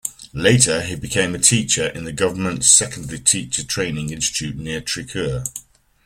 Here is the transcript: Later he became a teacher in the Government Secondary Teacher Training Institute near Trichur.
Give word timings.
Later 0.33 0.81
he 0.81 0.95
became 0.95 1.35
a 1.35 1.37
teacher 1.37 1.85
in 1.89 2.05
the 2.05 2.11
Government 2.11 2.65
Secondary 2.65 3.19
Teacher 3.19 3.63
Training 3.63 4.09
Institute 4.09 4.57
near 4.57 4.81
Trichur. 4.81 5.45